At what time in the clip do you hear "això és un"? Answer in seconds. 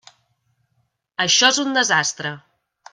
1.27-1.79